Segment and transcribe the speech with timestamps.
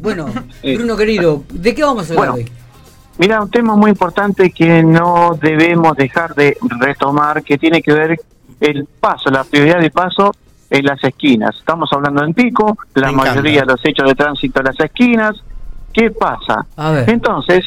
[0.00, 0.26] Bueno,
[0.62, 2.46] Bruno querido, ¿de qué vamos a hablar hoy?
[3.18, 8.20] Mira, un tema muy importante que no debemos dejar de retomar, que tiene que ver
[8.60, 10.32] el paso, la prioridad de paso
[10.70, 11.56] en las esquinas.
[11.56, 15.36] Estamos hablando en pico, la mayoría de los hechos de tránsito en las esquinas.
[15.92, 16.66] ¿Qué pasa?
[17.06, 17.64] Entonces,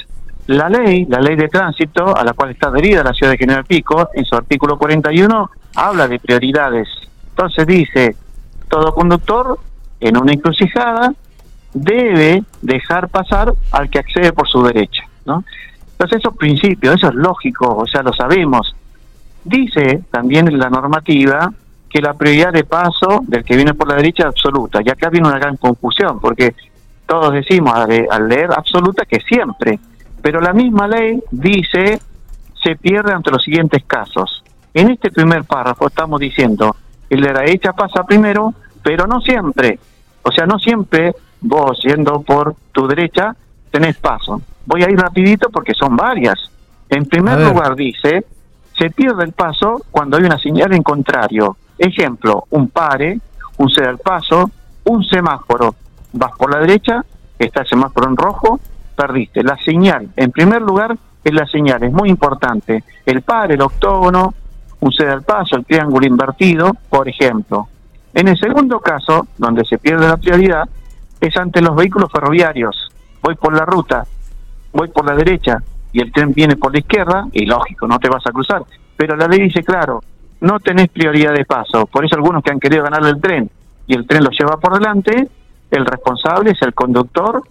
[0.47, 3.65] la ley, la ley de tránsito, a la cual está adherida la ciudad de General
[3.65, 6.87] Pico, en su artículo 41, habla de prioridades.
[7.29, 8.15] Entonces dice,
[8.69, 9.59] todo conductor
[9.99, 11.13] en una encrucijada
[11.73, 15.03] debe dejar pasar al que accede por su derecha.
[15.25, 15.43] ¿no?
[15.91, 18.75] Entonces esos principios, eso es lógico, o sea, lo sabemos.
[19.43, 21.51] Dice también en la normativa
[21.89, 24.79] que la prioridad de paso del que viene por la derecha es absoluta.
[24.83, 26.55] Y acá viene una gran confusión, porque
[27.05, 29.79] todos decimos al leer absoluta que siempre,
[30.21, 31.99] pero la misma ley dice
[32.63, 34.43] se pierde ante los siguientes casos.
[34.73, 36.75] En este primer párrafo estamos diciendo,
[37.09, 39.79] el de la derecha pasa primero, pero no siempre.
[40.23, 43.35] O sea, no siempre vos yendo por tu derecha
[43.69, 44.41] tenés paso.
[44.65, 46.51] Voy a ir rapidito porque son varias.
[46.89, 48.25] En primer lugar dice,
[48.77, 51.57] se pierde el paso cuando hay una señal en contrario.
[51.77, 53.19] Ejemplo, un pare,
[53.57, 54.49] un ceder al paso,
[54.85, 55.75] un semáforo.
[56.13, 57.03] Vas por la derecha,
[57.39, 58.59] está el semáforo en rojo,
[58.95, 59.43] perdiste.
[59.43, 62.83] La señal, en primer lugar, es la señal, es muy importante.
[63.05, 64.33] El pare, el octógono,
[64.79, 67.67] un ceder al paso, el triángulo invertido, por ejemplo.
[68.13, 70.67] En el segundo caso, donde se pierde la prioridad,
[71.21, 72.91] es ante los vehículos ferroviarios.
[73.21, 74.05] Voy por la ruta,
[74.73, 78.09] voy por la derecha y el tren viene por la izquierda, y lógico, no te
[78.09, 78.63] vas a cruzar.
[78.97, 80.01] Pero la ley dice claro,
[80.39, 81.85] no tenés prioridad de paso.
[81.85, 83.49] Por eso algunos que han querido ganar el tren
[83.87, 85.27] y el tren lo lleva por delante,
[85.69, 87.43] el responsable es el conductor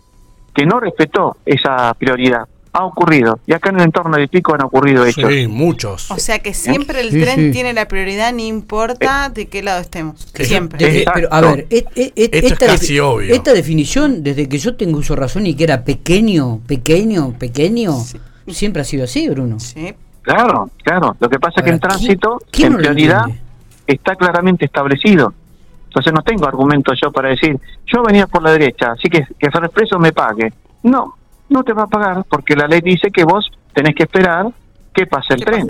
[0.54, 3.38] que no respetó esa prioridad ha ocurrido.
[3.46, 5.30] Y acá en el entorno de Pico han ocurrido hechos.
[5.30, 6.10] Sí, muchos.
[6.10, 10.28] O sea que siempre el tren tiene la prioridad, no importa de qué lado estemos.
[10.34, 11.04] siempre.
[11.12, 15.84] pero a ver, esta, esta definición, desde que yo tengo uso razón y que era
[15.84, 17.94] pequeño, pequeño, pequeño,
[18.48, 19.58] siempre ha sido así, Bruno.
[19.58, 19.94] Sí.
[20.22, 21.16] Claro, claro.
[21.18, 23.24] Lo que pasa es que en tránsito, en prioridad,
[23.86, 25.32] está claramente establecido.
[25.86, 29.50] Entonces no tengo argumentos yo para decir, yo venía por la derecha, así que que
[29.50, 30.52] Ferroexpreso me pague.
[30.84, 31.16] No,
[31.50, 34.46] no te va a pagar porque la ley dice que vos tenés que esperar
[34.92, 35.68] que pase el, tren.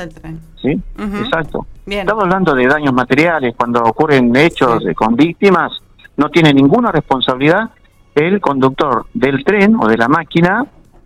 [0.60, 0.80] ¿Sí?
[0.98, 1.66] Exacto.
[1.86, 5.72] Estamos hablando de daños materiales, cuando ocurren hechos con víctimas,
[6.16, 7.70] no tiene ninguna responsabilidad
[8.14, 10.64] el conductor del tren o de la máquina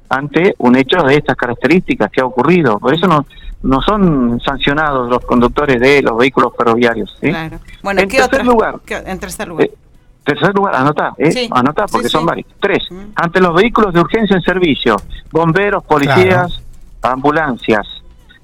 [0.08, 2.78] ante un hecho de estas características que ha ocurrido.
[2.78, 3.26] Por eso no,
[3.62, 7.16] no son sancionados los conductores de los vehículos ferroviarios.
[7.20, 7.58] Claro.
[7.82, 9.66] Bueno, en tercer lugar, en tercer lugar.
[9.66, 9.74] Eh,
[10.24, 11.48] Tercer lugar, anotá, ¿eh?
[11.50, 12.48] anotá porque son varios.
[12.58, 14.96] Tres, ante los vehículos de urgencia en servicio,
[15.30, 16.62] bomberos, policías,
[17.02, 17.86] ambulancias.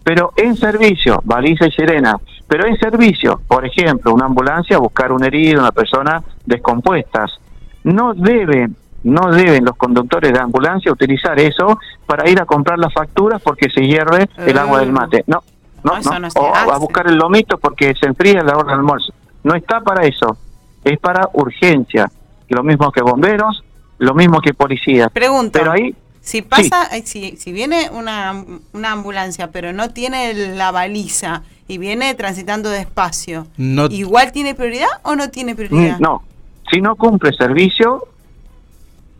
[0.05, 2.19] Pero en servicio, baliza y sirena.
[2.47, 7.41] Pero en servicio, por ejemplo, una ambulancia buscar un herido, una persona descompuestas.
[7.85, 12.93] No deben, no deben los conductores de ambulancia utilizar eso para ir a comprar las
[12.93, 15.25] facturas porque se hierve el agua del mate.
[15.27, 15.43] No,
[15.83, 16.29] no, no.
[16.37, 19.15] o a buscar el lomito porque se enfría la hora del almuerzo.
[19.45, 20.37] No está para eso
[20.85, 22.11] es para urgencia,
[22.49, 23.63] lo mismo que bomberos,
[23.99, 25.11] lo mismo que policías.
[25.11, 25.59] Pregunta.
[25.59, 30.71] Pero ahí si pasa, eh, si, si viene una, una ambulancia pero no tiene la
[30.71, 35.99] baliza y viene transitando despacio, ¿igual tiene prioridad o no tiene prioridad?
[35.99, 36.23] Mm, no,
[36.71, 38.05] si no cumple servicio,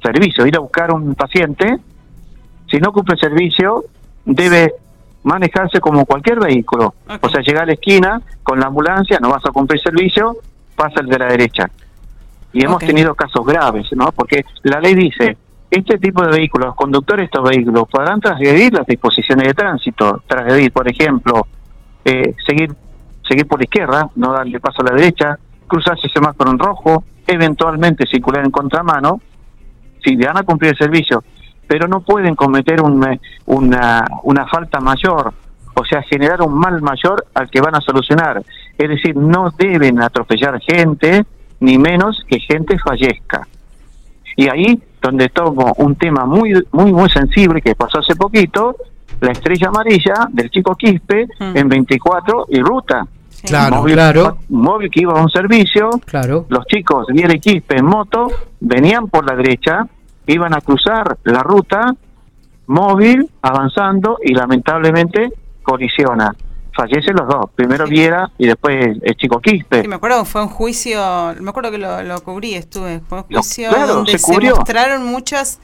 [0.03, 1.79] servicio, ir a buscar un paciente,
[2.71, 3.85] si no cumple servicio,
[4.25, 4.75] debe
[5.23, 6.95] manejarse como cualquier vehículo.
[7.21, 10.37] O sea, llegar a la esquina con la ambulancia, no vas a cumplir servicio,
[10.81, 11.71] pasa el de la derecha.
[12.53, 14.11] Y hemos tenido casos graves, ¿no?
[14.13, 15.37] Porque la ley dice,
[15.71, 20.23] este tipo de vehículos, los conductores de estos vehículos podrán transgredir las disposiciones de tránsito,
[20.27, 21.47] transgredir, por ejemplo,
[22.05, 22.75] eh, seguir
[23.31, 25.39] seguir por la izquierda, no darle paso a la derecha,
[25.69, 29.21] cruzarse semáforo en rojo, eventualmente circular en contramano,
[30.03, 31.23] si van a cumplir el servicio,
[31.69, 35.33] pero no pueden cometer un, una, una falta mayor,
[35.75, 38.43] o sea, generar un mal mayor al que van a solucionar.
[38.81, 41.27] Es decir, no deben atropellar gente,
[41.61, 43.47] ni menos que gente fallezca.
[44.37, 48.75] Y ahí donde tomo un tema muy, muy, muy sensible que pasó hace poquito,
[49.21, 51.57] la estrella amarilla del chico Quispe mm.
[51.59, 53.07] en 24 y ruta.
[53.45, 54.39] Claro, móvil, claro.
[54.49, 56.47] Móvil que iba a un servicio, claro.
[56.49, 58.29] los chicos Viera y Quispe en moto
[58.61, 59.87] venían por la derecha,
[60.27, 61.95] iban a cruzar la ruta,
[62.67, 65.31] móvil avanzando y lamentablemente
[65.63, 66.35] colisiona.
[66.81, 69.83] Fallecen los dos, primero Viera y después el chico Quispe.
[69.83, 70.99] Sí, me acuerdo, fue un juicio,
[71.39, 75.59] me acuerdo que lo, cubrí, estuve, fue un juicio donde se, mostraron muchas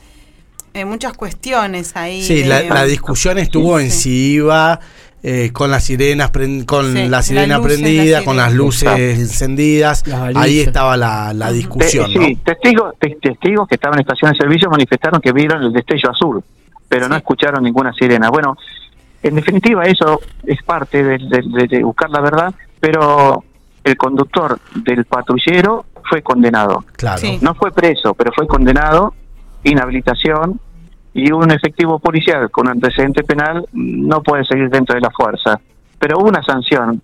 [0.74, 2.22] eh, muchas cuestiones ahí.
[2.22, 4.78] Sí, la, discusión estuvo en si iba
[5.22, 6.30] eh, con las sirenas
[6.66, 10.04] con la sirena prendida, con las luces encendidas.
[10.34, 12.10] Ahí estaba la, discusión.
[12.10, 16.44] sí, testigos, testigos que estaban en estación de servicio manifestaron que vieron el destello azul,
[16.90, 18.28] pero no escucharon ninguna sirena.
[18.28, 18.58] Bueno,
[19.28, 23.42] en definitiva eso es parte de, buscar la verdad, pero
[23.82, 26.84] el conductor del patrullero fue condenado.
[26.96, 27.22] Claro.
[27.40, 29.14] No fue preso, pero fue condenado,
[29.64, 30.60] inhabilitación
[31.14, 35.58] y un efectivo policial con antecedente penal no puede seguir dentro de la fuerza.
[35.98, 37.00] Pero hubo una sanción.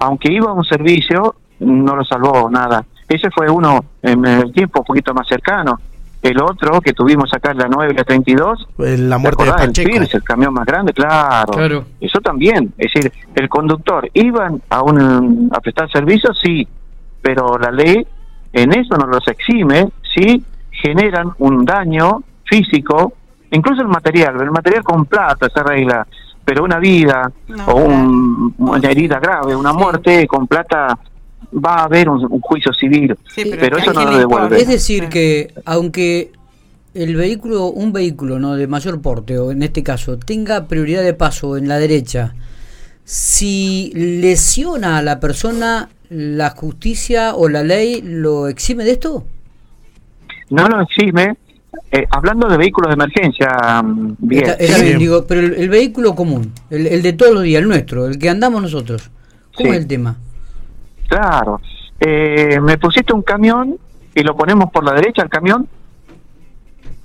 [0.00, 2.84] Aunque iba a un servicio, no lo salvó nada.
[3.08, 5.78] Ese fue uno en el tiempo un poquito más cercano.
[6.24, 9.96] El otro que tuvimos acá en la 9 y la 32, la muerte de Pacheco.
[9.96, 11.84] El, el camión más grande, claro.
[12.00, 12.72] Eso también.
[12.78, 16.32] Es decir, el conductor, ¿iban a, un, a prestar servicio?
[16.32, 16.66] Sí,
[17.20, 18.06] pero la ley
[18.54, 23.12] en eso no los exime si generan un daño físico
[23.54, 26.06] incluso el material, el material con plata se arregla,
[26.44, 27.30] pero una vida
[27.66, 30.98] o una herida grave, una muerte con plata
[31.54, 34.60] va a haber un, juicio civil, pero, eso no lo devuelve.
[34.60, 36.32] Es decir que aunque
[36.94, 41.14] el vehículo, un vehículo no de mayor porte o en este caso tenga prioridad de
[41.14, 42.34] paso en la derecha,
[43.04, 49.24] si lesiona a la persona, la justicia o la ley lo exime de esto?
[50.50, 51.36] No lo exime,
[51.90, 54.98] eh, hablando de vehículos de emergencia, mm, bien.
[54.98, 58.62] digo, pero el, vehículo común, el, de todos los días, el nuestro, el que andamos
[58.62, 59.10] nosotros,
[59.54, 60.16] ¿cómo es el tema?
[61.08, 61.60] Claro.
[62.00, 63.76] Eh, me pusiste un camión
[64.14, 65.68] y lo ponemos por la derecha el camión.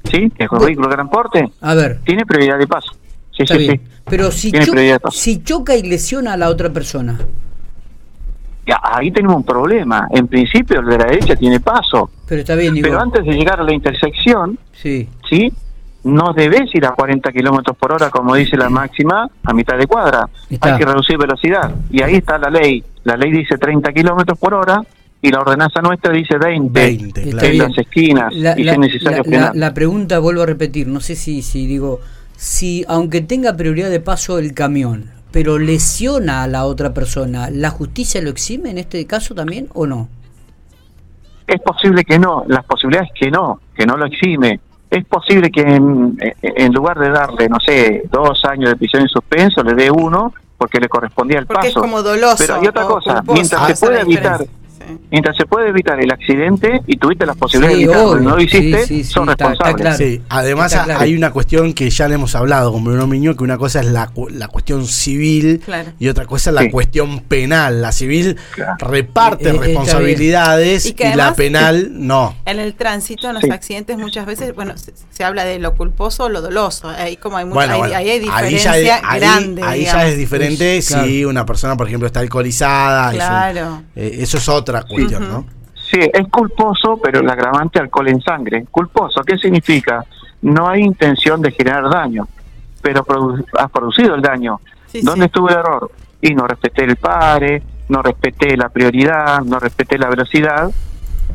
[0.04, 0.32] ¿Sí?
[0.38, 1.52] Es un vehículo de transporte.
[1.62, 2.00] A ver.
[2.04, 2.92] Tiene prioridad de paso.
[3.32, 3.82] Sí, sí, sí.
[4.06, 4.52] Pero si,
[5.12, 7.20] si choca y lesiona a la otra persona
[8.82, 10.08] ahí tenemos un problema.
[10.12, 12.10] En principio el de la derecha tiene paso.
[12.28, 15.08] Pero está bien, Pero antes de llegar a la intersección, sí.
[15.30, 15.52] ¿sí?
[16.04, 19.86] No debes ir a 40 kilómetros por hora, como dice la máxima, a mitad de
[19.86, 20.28] cuadra.
[20.62, 21.72] Hay que reducir velocidad.
[21.92, 22.84] Y ahí está la ley.
[23.04, 24.82] La ley dice 30 kilómetros por hora
[25.22, 29.22] y la ordenanza nuestra dice 20, 20 en las esquinas la, y necesario
[29.54, 32.00] la, pregunta vuelvo a repetir no sé si si digo
[32.38, 37.70] si aunque tenga prioridad de paso el camión pero lesiona a la otra persona, ¿la
[37.70, 40.10] justicia lo exime en este caso también o no?
[41.46, 44.60] Es posible que no, las posibilidades que no, que no lo exime.
[44.90, 49.64] Es posible que en, lugar de darle, no sé, dos años de prisión en suspenso,
[49.64, 51.80] le dé uno porque le correspondía el porque paso.
[51.80, 52.38] Es como doloso.
[52.40, 54.46] Pero hay otra cosa, mientras se puede evitar
[55.12, 59.04] mientras se puede evitar el accidente y tuviste las posibilidades de evitarlo, no lo hiciste,
[59.04, 60.22] son responsables.
[60.30, 63.82] Además hay una cuestión que ya le hemos hablado con Bruno Miño, que una cosa
[63.82, 65.62] es la, la cuestión civil
[66.00, 67.82] y otra cosa es la cuestión penal.
[67.82, 68.38] La civil
[68.80, 72.36] reparte eh, responsabilidades y, la penal no.
[72.46, 76.30] En el tránsito, en los accidentes muchas veces, bueno, se, habla de lo culposo o
[76.30, 76.88] lo doloso.
[76.90, 79.64] Ahí como hay mucha, ahí, hay diferencia grande.
[79.64, 83.12] Ahí, ya es diferente si una persona, por ejemplo, está alcoholizada.
[83.12, 83.84] Claro.
[83.96, 85.46] Eh, eso es otra cuestión, ¿no?
[85.74, 88.66] Sí, es culposo, pero el agravante alcohol en sangre.
[88.70, 90.06] Culposo, ¿qué significa?
[90.42, 92.28] No hay intención de generar daño,
[92.82, 93.04] pero
[93.58, 94.60] has producido el daño.
[95.02, 95.92] ¿Dónde estuvo el error?
[96.22, 100.70] Y no respeté el pare, no respeté la prioridad, no respeté la velocidad.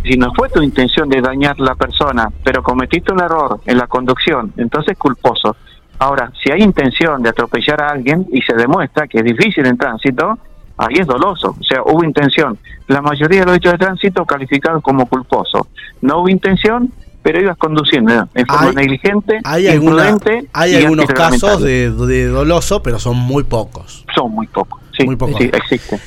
[0.02, 3.86] Si no fue tu intención de dañar la persona, pero cometiste un error en la
[3.86, 5.56] conducción, entonces culposo.
[5.98, 9.78] Ahora, si hay intención de atropellar a alguien y se demuestra que es difícil en
[9.78, 10.38] tránsito,
[10.76, 12.58] ahí es doloso, o sea, hubo intención.
[12.88, 15.66] La mayoría de los hechos de tránsito calificados como culposo.
[16.02, 16.92] No hubo intención,
[17.22, 20.46] pero ibas conduciendo en forma negligente, hay imprudente.
[20.52, 24.04] hay algunos casos de, doloso, pero son muy pocos.
[24.14, 25.36] Son muy pocos, sí, muy pocos.
[25.38, 26.00] sí existen.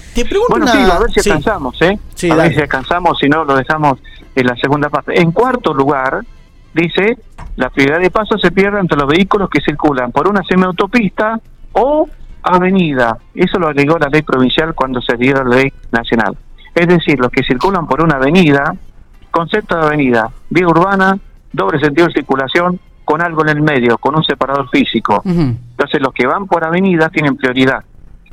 [0.48, 2.00] bueno, sí, a ver si alcanzamos, ¿eh?
[2.30, 4.00] a ver si alcanzamos, si no, lo dejamos
[4.36, 5.20] en la segunda parte.
[5.20, 6.24] En cuarto lugar,
[6.76, 7.18] dice,
[7.56, 11.40] la prioridad de paso se pierde entre los vehículos que circulan por una semiautopista
[11.74, 12.08] o
[12.48, 13.18] avenida.
[13.34, 16.38] Eso lo alegó la ley provincial cuando se dio la ley nacional.
[16.74, 18.74] Es decir, los que circulan por una avenida,
[19.32, 21.18] concepto de avenida, vía urbana,
[21.52, 25.22] doble sentido de circulación, con algo en el medio, con un separador físico.
[25.26, 27.84] Entonces los que van por avenida tienen prioridad.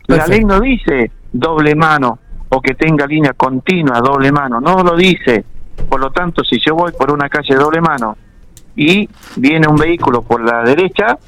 [0.06, 2.18] La ley no dice doble mano
[2.48, 5.44] o que tenga línea continua, doble mano, no lo dice.
[5.88, 8.16] Por lo tanto, si yo voy por una calle doble mano
[8.76, 11.18] y viene un vehículo por la derecha,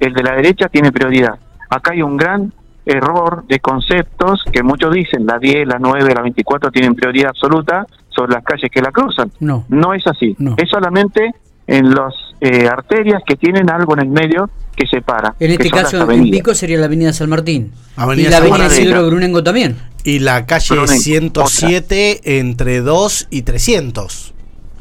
[0.00, 2.52] el de la derecha tiene prioridad acá hay un gran
[2.84, 7.86] error de conceptos que muchos dicen, la 10, la 9, la 24 tienen prioridad absoluta
[8.08, 9.30] sobre las calles que la cruzan.
[9.40, 9.64] No.
[9.68, 10.36] No es así.
[10.56, 11.32] Es solamente
[11.66, 15.34] en las eh, arterias que tienen algo en el medio que separa.
[15.40, 17.72] En este caso, en Pico sería la Avenida San Martín.
[18.16, 19.76] y la Avenida Isidro Brunengo también.
[20.04, 24.34] Y la calle 107 entre 2 y 300.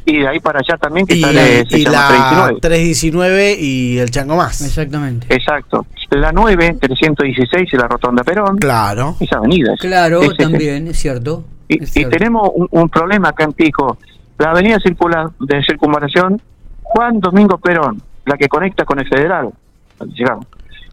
[0.06, 3.58] Y de ahí para allá también que y sale, la, y la 319.
[3.60, 4.62] y el Chango Más.
[4.62, 5.28] Exactamente.
[5.34, 5.88] Exacto.
[6.12, 8.58] La 9, 316 y la Rotonda Perón.
[8.58, 9.16] Claro.
[9.20, 9.74] Esa avenida.
[9.80, 11.44] Claro, también, es cierto.
[11.68, 13.98] Y, tenemos un, problema acá en Pico.
[14.38, 16.40] La avenida circular, de circunvalación
[16.84, 19.50] Juan Domingo Perón, la que conecta con el federal.
[20.14, 20.46] Llegamos.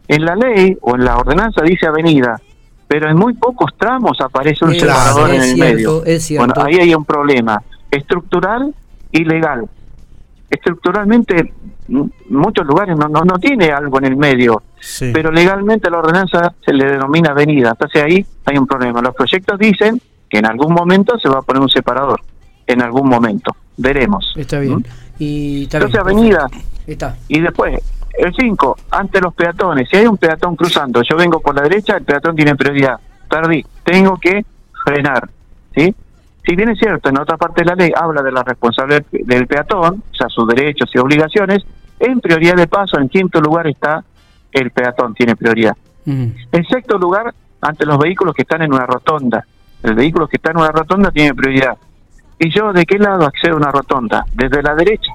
[0.07, 2.41] En la ley o en la ordenanza dice avenida,
[2.87, 6.01] pero en muy pocos tramos aparece un separador en el medio.
[6.37, 8.73] Bueno, ahí hay un problema estructural
[9.13, 9.69] y legal.
[10.49, 11.53] Estructuralmente,
[12.29, 14.61] muchos lugares no, no, tiene algo en el medio,
[15.13, 17.69] pero legalmente la ordenanza se le denomina avenida.
[17.69, 19.01] Entonces ahí hay un problema.
[19.01, 22.21] Los proyectos dicen que en algún momento se va a poner un separador.
[22.65, 23.55] En algún momento.
[23.77, 24.33] Veremos.
[24.37, 24.75] Está bien.
[24.75, 24.83] ¿Mm?
[25.19, 26.47] Y Entonces, avenida.
[26.87, 27.17] Está.
[27.27, 27.79] Y después,
[28.17, 29.89] el 5, ante los peatones.
[29.89, 32.99] Si hay un peatón cruzando, yo vengo por la derecha, el peatón tiene prioridad.
[33.29, 33.65] Perdí.
[33.83, 34.45] Tengo que
[34.85, 35.29] frenar.
[35.75, 35.93] ¿Sí?
[36.45, 39.47] Si bien es cierto, en otra parte de la ley habla de la responsabilidad del
[39.47, 41.63] peatón, o sea, sus derechos y obligaciones,
[41.99, 44.03] en prioridad de paso, en quinto lugar está
[44.51, 45.75] el peatón, tiene prioridad.
[46.05, 49.45] En sexto lugar, ante los vehículos que están en una rotonda.
[49.81, 51.77] El vehículo que está en una rotonda tiene prioridad.
[52.39, 54.25] ¿Y yo de qué lado accedo a una rotonda?
[54.33, 55.13] Desde la derecha.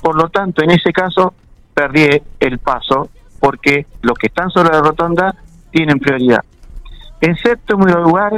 [0.00, 1.34] Por lo tanto, en ese caso,
[1.74, 3.10] perdí el paso
[3.40, 5.34] porque los que están sobre la rotonda
[5.72, 6.44] tienen prioridad.
[7.20, 8.32] En séptimo lugar,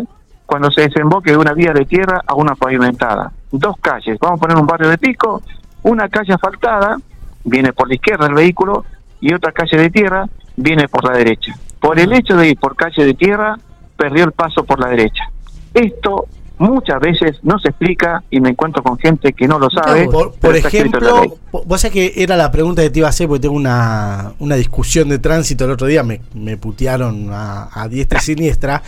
[0.53, 3.33] cuando se desemboque de una vía de tierra a una pavimentada.
[3.51, 5.41] Dos calles, vamos a poner un barrio de pico,
[5.83, 6.99] una calle asfaltada,
[7.43, 8.85] viene por la izquierda el vehículo,
[9.19, 11.55] y otra calle de tierra viene por la derecha.
[11.81, 13.57] Por el hecho de ir por calle de tierra,
[13.97, 15.25] perdió el paso por la derecha.
[15.73, 16.27] Esto
[16.59, 20.09] muchas veces no se explica y me encuentro con gente que no lo sabe.
[20.09, 23.55] Por, ejemplo, vos sabés que era la pregunta que te iba a hacer porque tengo
[23.55, 28.23] una, una discusión de tránsito el otro día, me, me putearon a, a diestra y
[28.23, 28.83] siniestra.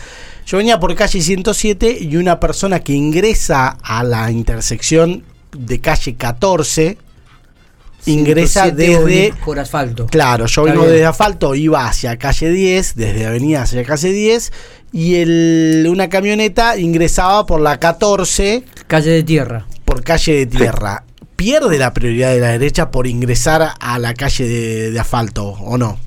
[0.45, 5.23] Yo venía por calle 107 y una persona que ingresa a la intersección
[5.57, 6.97] de calle 14
[8.05, 10.07] ingresa desde por asfalto.
[10.07, 14.51] Claro, yo vengo desde asfalto, iba hacia calle 10, desde avenida hacia calle 10
[14.91, 19.65] y el, una camioneta ingresaba por la 14, calle de tierra.
[19.83, 21.03] Por calle de tierra.
[21.35, 24.45] ¿Pierde la prioridad de la derecha por ingresar a la calle
[24.91, 25.97] de, asfalto o no?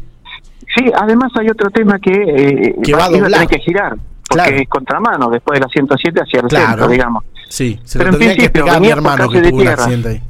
[0.75, 3.47] Sí, además hay otro tema que, eh, que va a doblar.
[3.47, 3.97] que girar
[4.29, 7.25] porque es contramano después de la 107 hacia el centro, digamos.
[7.49, 10.23] Sí, se Pero lo tendría que explicar a mi hermano que tuvo un accidente ahí.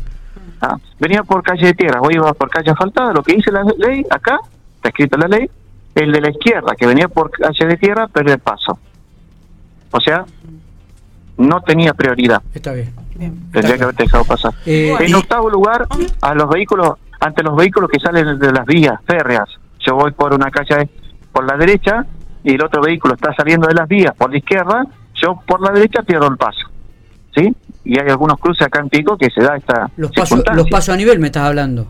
[0.61, 3.63] Ah, venía por calle de tierra, hoy iba por calle asfaltada, lo que dice la
[3.79, 4.39] ley acá,
[4.77, 5.49] está escrito la ley,
[5.95, 8.79] el de la izquierda que venía por calle de tierra perdió el paso.
[9.91, 10.25] O sea,
[11.39, 12.43] no tenía prioridad.
[12.53, 12.93] Está bien.
[13.53, 14.53] Tendría que haberte dejado pasar.
[14.65, 15.87] Eh, en octavo lugar,
[16.21, 19.49] a los vehículos, ante los vehículos que salen de las vías férreas,
[19.81, 20.89] yo voy por una calle
[21.33, 22.07] por la derecha
[22.45, 25.73] y el otro vehículo está saliendo de las vías por la izquierda, yo por la
[25.73, 26.69] derecha pierdo el paso.
[27.35, 27.55] ¿Sí?
[27.89, 29.91] Y hay algunos cruces acá en Pico que se da esta.
[29.97, 31.89] Los pasos los pasos a nivel, me estás hablando.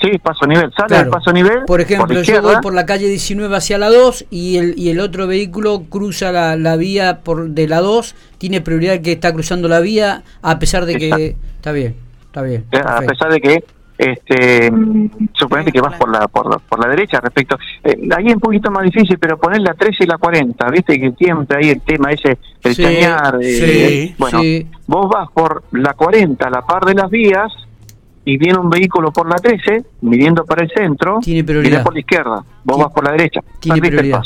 [0.00, 1.64] Sí, paso a nivel, sale el paso a nivel.
[1.66, 4.98] Por ejemplo, yo voy por la calle 19 hacia la 2 y el, y el
[4.98, 9.68] otro vehículo cruza la, la vía por de la 2, tiene prioridad que está cruzando
[9.68, 11.36] la vía, a pesar de que.
[11.56, 12.64] Está bien, está bien.
[12.72, 13.64] A pesar de que
[13.98, 14.70] este
[15.32, 18.70] suponete que vas por la por, por la derecha respecto eh, ahí es un poquito
[18.70, 22.10] más difícil pero poner la 13 y la 40 viste que siempre hay el tema
[22.10, 24.40] ese el sí, chañar eh, bueno
[24.86, 27.52] vos vas por la 40 a la par de las vías
[28.24, 31.82] y viene un vehículo por la 13 midiendo para el centro tiene prioridad.
[31.82, 34.22] por la izquierda vos vas por la derecha tiene prioridad.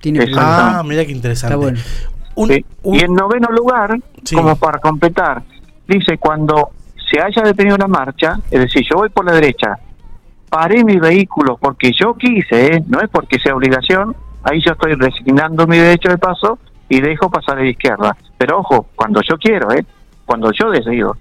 [0.00, 0.78] tiene prioridad.
[0.78, 1.56] Ah mira qué interesante.
[1.56, 1.78] Bueno.
[2.84, 3.98] y en noveno lugar
[4.34, 5.42] como para completar
[5.86, 6.72] dice cuando
[7.10, 9.78] se haya detenido la marcha, es decir, yo voy por la derecha,
[10.48, 12.84] paré mi vehículo porque yo quise, ¿eh?
[12.86, 17.30] no es porque sea obligación, ahí yo estoy resignando mi derecho de paso y dejo
[17.30, 18.16] pasar a la izquierda.
[18.36, 19.84] Pero ojo, cuando yo quiero, ¿eh?
[20.24, 21.16] cuando yo decido.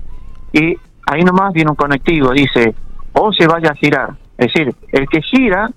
[0.54, 2.74] Y ahí nomás viene un conectivo, dice,
[3.14, 4.12] o se vaya a girar.
[4.38, 5.70] Es decir, el que gira,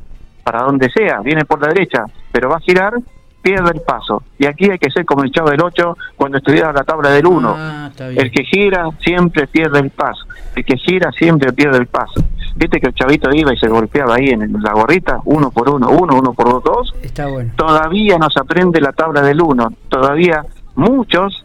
[0.44, 2.94] para donde sea, viene por la derecha, pero va a girar,
[3.42, 4.22] pierde el paso.
[4.38, 7.26] Y aquí hay que ser como el chavo del 8 cuando estudiaba la tabla del
[7.26, 7.54] 1.
[7.56, 10.26] Ah, el que gira siempre pierde el paso.
[10.54, 12.22] El que gira siempre pierde el paso.
[12.56, 15.88] Viste que el chavito iba y se golpeaba ahí en la gorrita, uno por uno,
[15.88, 16.94] uno, uno por dos.
[17.02, 17.52] Está bueno.
[17.56, 19.72] Todavía no se aprende la tabla del 1.
[19.88, 20.44] Todavía
[20.74, 21.44] muchos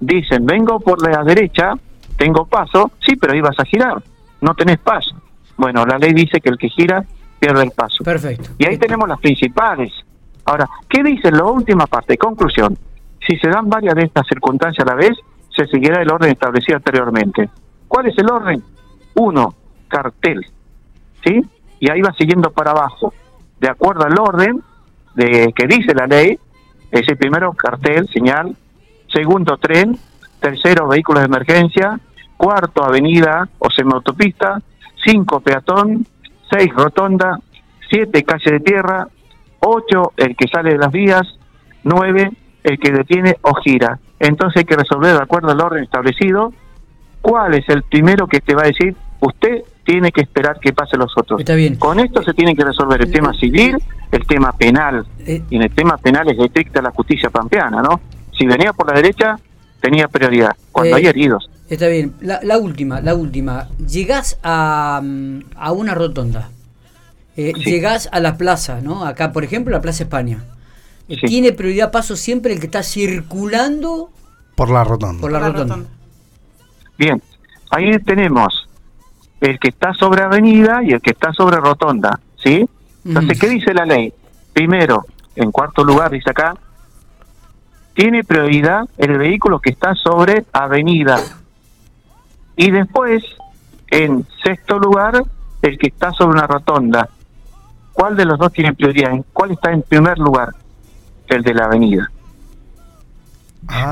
[0.00, 1.74] dicen, vengo por la derecha,
[2.16, 4.02] tengo paso, sí, pero ibas a girar,
[4.40, 5.14] no tenés paso.
[5.56, 7.04] Bueno, la ley dice que el que gira
[7.38, 8.02] pierde el paso.
[8.04, 8.50] Perfecto.
[8.58, 9.92] Y ahí tenemos las principales
[10.48, 12.16] Ahora, ¿qué dice la última parte?
[12.16, 12.74] Conclusión.
[13.20, 15.12] Si se dan varias de estas circunstancias a la vez,
[15.54, 17.50] se seguirá el orden establecido anteriormente.
[17.86, 18.62] ¿Cuál es el orden?
[19.16, 19.54] Uno,
[19.88, 20.46] cartel.
[21.22, 21.42] ¿Sí?
[21.80, 23.12] Y ahí va siguiendo para abajo.
[23.60, 24.62] De acuerdo al orden
[25.14, 26.38] de que dice la ley,
[26.92, 28.56] es el primero cartel, señal,
[29.12, 29.98] segundo tren,
[30.40, 32.00] tercero vehículos de emergencia,
[32.38, 34.62] cuarto avenida o semiautopista,
[35.04, 36.06] cinco peatón,
[36.50, 37.38] seis rotonda,
[37.90, 39.08] siete calle de tierra,
[39.60, 41.22] ocho el que sale de las vías,
[41.84, 42.30] nueve
[42.64, 43.98] el que detiene o gira.
[44.18, 46.52] Entonces hay que resolver de acuerdo al orden establecido
[47.20, 50.96] cuál es el primero que te va a decir usted tiene que esperar que pase
[50.96, 51.40] los otros.
[51.40, 51.76] Está bien.
[51.76, 53.76] Con esto se tiene que resolver el tema civil,
[54.12, 55.06] el tema penal.
[55.20, 55.42] Eh.
[55.48, 58.00] Y en el tema penal es estricta la justicia pampeana, ¿no?
[58.36, 59.38] Si venía por la derecha,
[59.80, 60.54] tenía prioridad.
[60.72, 61.50] Cuando hay eh, heridos.
[61.68, 62.14] Está bien.
[62.20, 63.68] La, última, la última.
[63.78, 66.50] Llegás a, mm, a una rotonda.
[67.38, 69.04] Eh, Llegás a la plaza, ¿no?
[69.04, 70.42] Acá, por ejemplo, la Plaza España.
[71.08, 74.10] Eh, tiene prioridad paso siempre el que está circulando
[74.56, 75.20] por la rotonda.
[75.20, 75.88] Por la rotonda.
[76.98, 77.22] Bien,
[77.70, 78.68] ahí tenemos
[79.40, 82.68] el que está sobre avenida y el que está sobre rotonda, ¿sí?
[83.04, 84.12] Entonces, ¿qué dice la ley?
[84.52, 86.56] Primero, en cuarto lugar, dice acá,
[87.94, 91.20] tiene prioridad el vehículo que está sobre avenida.
[92.56, 93.22] Y después,
[93.92, 95.22] en sexto lugar,
[95.62, 97.08] el que está sobre una rotonda.
[97.98, 99.10] ¿Cuál de los dos tiene prioridad?
[99.32, 100.50] ¿Cuál está en primer lugar?
[101.26, 102.08] El de la avenida.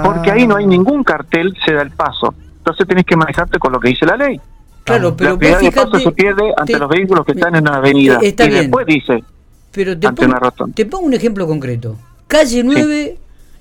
[0.04, 2.32] Porque ahí no hay ningún cartel, se da el paso.
[2.58, 4.40] Entonces tenés que manejarte con lo que dice la ley.
[4.84, 7.78] Claro, pero la prioridad de paso se pierde ante los vehículos que están en una
[7.78, 8.20] avenida.
[8.22, 9.24] y después dice,
[9.72, 11.96] pero te pongo, Te pongo un ejemplo concreto.
[12.28, 13.18] Calle 9,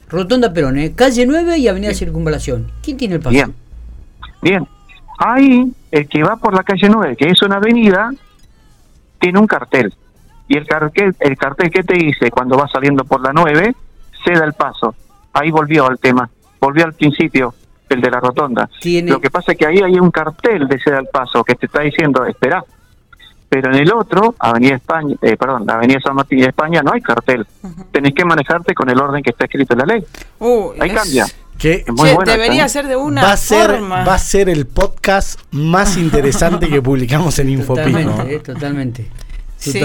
[0.09, 0.93] Rotonda Perón, ¿eh?
[0.93, 2.71] calle 9 y Avenida Circunvalación.
[2.83, 3.31] ¿Quién tiene el paso?
[3.31, 3.51] Bien,
[4.43, 4.67] bien.
[5.17, 8.11] Ahí, el que va por la calle 9, que es una avenida,
[9.19, 9.91] tiene un cartel.
[10.47, 13.75] Y el cartel, el cartel que te dice cuando va saliendo por la 9,
[14.23, 14.95] se da el paso.
[15.33, 17.53] Ahí volvió al tema, volvió al principio,
[17.89, 18.69] el de la rotonda.
[19.03, 21.55] Lo que pasa es que ahí hay un cartel de se da el paso que
[21.55, 22.63] te está diciendo, espera.
[23.47, 27.01] Pero en el otro, Avenida España, eh, perdón, Avenida San Martín de España, no hay
[27.01, 27.45] cartel.
[27.91, 30.03] Tenés que manejarte con el orden que está escrito en la ley.
[30.79, 31.25] ahí cambia.
[31.57, 31.85] Que
[32.25, 36.81] debería ser de una va a ser, Va a ser el podcast más interesante que
[36.81, 37.97] publicamos en Infopico.
[38.43, 39.24] Totalmente, eh,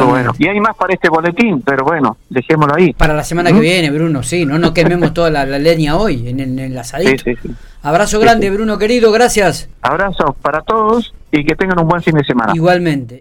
[0.05, 2.93] Bueno, y hay más para este boletín, pero bueno, dejémoslo ahí.
[2.93, 6.41] Para la semana que viene, Bruno, sí, no nos quememos toda la, leña hoy en,
[6.41, 7.25] en, el asadito.
[7.83, 9.69] Abrazo grande, Bruno querido, gracias.
[9.83, 12.53] Abrazo para todos y que tengan un buen fin de semana.
[12.55, 13.19] Igualmente.